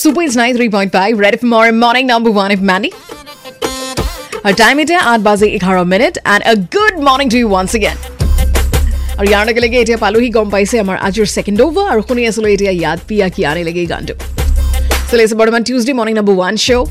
Super 0.00 0.22
is 0.22 0.34
93.5, 0.34 1.18
Red 1.18 1.34
FM 1.34 1.52
or 1.52 1.72
morning 1.72 2.06
number 2.06 2.30
one 2.30 2.50
if 2.50 2.60
Mandy. 2.60 2.90
Our 4.44 4.52
time 4.52 4.78
it 4.78 4.88
is 4.88 5.02
8 5.02 5.22
baze 5.22 5.42
11 5.42 5.86
minute 5.86 6.16
and 6.24 6.42
a 6.46 6.56
good 6.56 6.98
morning 6.98 7.28
to 7.28 7.38
you 7.38 7.48
once 7.48 7.74
again. 7.74 7.98
আৰু 9.18 9.26
ইয়াৰ 9.30 9.44
লগে 9.48 9.60
লগে 9.64 9.78
এতিয়া 9.82 9.98
পালোহি 10.04 10.28
গম 10.36 10.48
পাইছে 10.54 10.76
আমাৰ 10.84 10.96
আজিৰ 11.06 11.26
ছেকেণ্ড 11.36 11.58
অভাৰ 11.66 11.86
আৰু 11.92 12.02
শুনি 12.08 12.22
আছিলো 12.30 12.48
এতিয়া 12.54 12.72
ইয়াদ 12.80 12.98
পিয়া 13.08 13.26
কি 13.34 13.40
আনে 13.50 13.62
লাগে 13.68 13.80
এই 13.84 13.88
গানটো 13.92 14.14
চলি 15.10 15.22
আছে 15.26 15.36
বৰ্তমান 15.40 15.62
Tuesday 15.68 15.92
morning 15.98 16.14
number 16.20 16.34
one 16.40 16.54
show' 16.66 16.86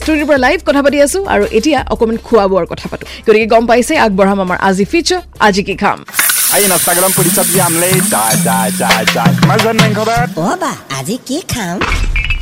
ষ্টুডিঅ'ৰ 0.00 0.26
পৰা 0.30 0.38
লাইভ 0.46 0.58
কথা 0.68 0.80
পাতি 0.84 0.98
আছো 1.06 1.18
আৰু 1.34 1.44
এতিয়া 1.58 1.78
অকণমান 1.92 2.18
খোৱা 2.26 2.44
বোৱাৰ 2.50 2.66
কথা 2.72 2.86
পাতো 2.90 3.04
গতিকে 3.26 3.46
গম 3.54 3.64
পাইছে 3.70 3.94
আগবঢ়াম 4.06 4.38
আমাৰ 4.46 4.58
আজি 4.68 4.84
ফিচাৰ 4.92 5.20
আজি 5.46 5.62
কি 5.68 5.76
খাম 5.84 6.00
Aí 6.50 6.66
no 6.66 6.76
Instagram 6.76 7.12
por 7.12 7.26
isso 7.26 7.40
abrir 7.42 7.60
amlei, 7.60 8.00
tai, 8.10 8.34
tai, 8.42 8.72
tai, 8.72 9.04
tai. 9.14 9.32
Mas 9.46 9.64
eu 9.64 9.72
nem 9.74 9.92
cobrar. 9.98 10.24
অ 10.44 10.48
বা 10.62 10.72
আজি 10.98 11.16
কি 11.28 11.38
খাম 11.52 11.76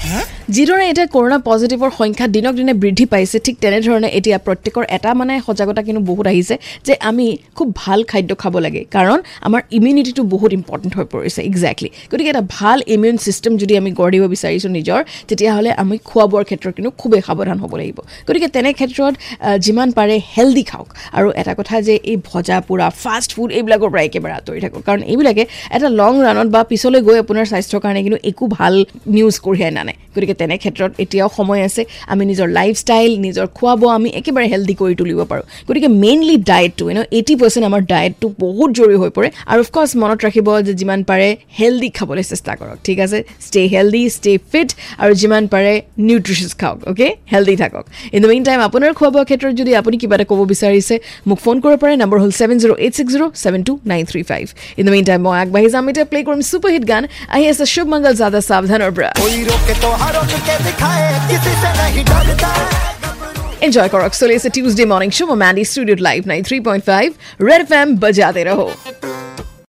হা 0.06 0.35
যিদৰে 0.54 0.84
এতিয়া 0.90 1.06
কৰোণা 1.14 1.36
পজিটিভৰ 1.50 1.90
সংখ্যা 2.00 2.26
দিনক 2.34 2.54
দিনে 2.58 2.72
বৃদ্ধি 2.82 3.04
পাইছে 3.12 3.36
ঠিক 3.46 3.56
তেনেধৰণে 3.62 4.08
এতিয়া 4.18 4.38
প্ৰত্যেকৰ 4.46 4.84
এটা 4.96 5.10
মানে 5.20 5.32
সজাগতা 5.46 5.82
কিন্তু 5.86 6.02
বহুত 6.10 6.26
আহিছে 6.32 6.54
যে 6.86 6.94
আমি 7.08 7.26
খুব 7.56 7.68
ভাল 7.82 8.00
খাদ্য 8.10 8.30
খাব 8.42 8.54
লাগে। 8.66 8.82
কাৰণ 8.96 9.18
আমাৰ 9.46 9.60
ইমিউনিটিটো 9.78 10.22
বহুত 10.34 10.50
ইম্পৰ্টেণ্ট 10.58 10.92
হৈ 10.98 11.06
পৰিছে 11.14 11.40
একজেক্টলি 11.50 11.90
গতিকে 12.10 12.30
এটা 12.34 12.44
ভাল 12.58 12.78
ইমিউন 12.94 13.16
ছিষ্টেম 13.24 13.52
যদি 13.62 13.74
আমি 13.80 13.90
গঢ় 13.98 14.10
দিব 14.14 14.24
বিচাৰিছোঁ 14.34 14.70
নিজৰ 14.78 15.00
তেতিয়াহ'লে 15.28 15.70
আমি 15.82 15.96
খোৱা 16.08 16.26
বোৱাৰ 16.30 16.44
ক্ষেত্ৰত 16.48 16.72
কিন্তু 16.76 16.90
খুবেই 17.00 17.22
সাৱধান 17.28 17.58
হ'ব 17.62 17.72
লাগিব। 17.80 17.98
গতিকে 18.26 18.48
তেনে 18.56 18.70
ক্ষেত্ৰত 18.78 19.14
যিমান 19.64 19.88
পাৰে 19.98 20.14
হেল্ডি 20.34 20.64
খাওক। 20.70 20.88
আৰু 21.18 21.28
এটা 21.40 21.52
কথা 21.60 21.74
যে 21.88 21.94
এই 22.10 22.16
ভজা 22.30 22.56
পোৰা 22.68 22.86
ফাষ্ট 23.02 23.30
ফুড 23.36 23.48
এইবিলাকৰ 23.58 23.88
পৰা 23.92 24.02
একেবাৰে 24.08 24.34
আঁতৰি 24.38 24.60
থাকক। 24.64 24.80
কাৰণ 24.88 25.00
এইবিলাকে 25.12 25.42
এটা 25.76 25.88
লং 26.00 26.12
ৰাণত 26.26 26.48
বা 26.54 26.60
পিছলৈ 26.70 27.00
গৈ 27.06 27.16
আপোনাৰ 27.24 27.44
স্বাস্থ্যৰ 27.52 27.80
কাৰণে 27.84 28.00
কিন্তু 28.06 28.18
একো 28.30 28.44
ভাল 28.56 28.74
নিউজ 29.16 29.34
কঢ়িয়াই 29.46 29.72
নানে। 29.78 29.94
গতিকে 30.14 30.34
তেনে 30.40 30.56
ক্ষেত্ৰত 30.62 30.90
এতিয়াও 31.04 31.28
সময় 31.38 31.60
আছে। 31.68 31.82
আমি 32.12 32.22
নিজৰ 32.30 32.48
লাইফষ্টাইল 32.58 33.10
নিজৰ 33.26 33.46
খোৱা 33.56 33.74
বোৱা 33.80 33.92
আমি 33.98 34.08
একেবাৰে 34.18 34.46
হেল্ডি 34.52 34.74
কৰি 34.80 34.94
তুলিব 35.00 35.20
পাৰোঁ। 35.30 35.44
গতিকে 35.68 35.88
মেইনলি 36.04 36.36
ডায়েটটো 36.50 36.84
ইউনো 36.90 37.02
এইটি 37.18 37.34
পাৰ্চেণ্ট 37.40 37.64
আমাৰ 37.70 37.82
ডায়েটটো 37.92 38.26
বহুত 38.44 38.70
জৰুৰী 38.78 38.96
হৈ 39.02 39.10
পৰে। 39.16 39.28
আৰু 39.50 39.60
অফক'ৰ্ছ 39.64 39.90
মনত 40.02 40.18
ৰাখিব 40.26 40.48
যে 40.66 40.72
যিমান 40.80 41.00
পাৰে 41.10 41.28
হেল্ডি 41.58 41.88
খাবলৈ 41.98 42.24
চেষ্টা 42.32 42.52
কৰক 42.60 42.78
ঠিক 42.86 42.98
আছে? 43.04 43.18
ষ্টে 43.46 43.62
হেল্ডি 43.74 44.02
ষ্টে 44.16 44.32
ফিট 44.52 44.70
আৰু 45.02 45.12
যিমান 45.22 45.42
পাৰে 45.54 45.72
নিউট্ৰিচিয়াছ 46.08 46.52
খাওক 46.60 46.78
অ'কে 46.90 47.08
হেল্ডি 47.32 47.54
থাকক। 47.62 47.84
ইন 48.14 48.20
দ্য 48.22 48.28
মেইন 48.32 48.42
টাইম 48.48 48.58
আপোনাৰ 48.68 48.90
খোৱা 48.98 49.10
বোৱাৰ 49.14 49.26
ক্ষেত্ৰত 49.30 49.52
যদি 49.60 49.72
আপুনি 49.80 49.96
কিবা 50.02 50.14
এটা 50.18 50.26
ক'ব 50.30 50.40
বিচাৰিছে 50.52 50.94
মোক 51.28 51.38
ফোন 51.44 51.56
কৰিব 51.62 51.78
পাৰে। 51.82 51.94
নম্বৰ 52.02 52.18
হ'ল 52.22 52.32
seven 52.40 52.56
zero' 52.62 52.74
eight 52.84 52.92
six 52.98 53.10
zero' 53.14 53.30
seven 53.44 53.60
two 53.68 53.72
nine 53.92 54.02
three 54.10 54.22
five 54.30 54.44
in 54.78 54.82
the 54.86 54.92
main 54.94 55.04
time 55.10 55.20
মই 55.26 55.36
আগবাঢ়ি 55.42 55.68
যাম। 55.74 55.84
এতিয়া 55.90 56.06
প্লে 56.10 56.18
কৰিম 56.26 56.40
ছুপাৰ 56.50 56.70
হিট 56.74 56.84
গান। 56.92 57.02
আহি 57.34 57.44
আছে 57.52 57.64
শুভ 57.72 57.86
মংগল 57.92 58.14
জাদা 58.20 58.40
সাৱধানৰ 58.50 58.90
পৰা। 58.96 59.10
एंजॉय 63.62 63.88
करो 63.88 64.08
सोले 64.12 64.38
से 64.38 64.48
Tuesday 64.48 64.84
morning 64.84 65.12
show 65.12 65.34
Mandy 65.34 65.64
studio 65.64 65.96
live 66.00 66.24
nine 66.26 66.42
three 66.42 66.60
point 66.60 66.84
five 66.84 67.14
red 67.42 67.66
FM 67.66 67.96
बजाते 67.98 68.44
रहो। 68.44 68.70